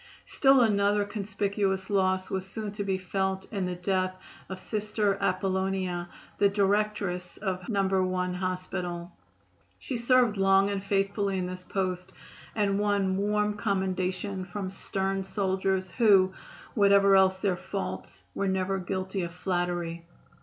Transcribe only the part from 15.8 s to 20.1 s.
who, whatever else their faults, were never guilty of flattery.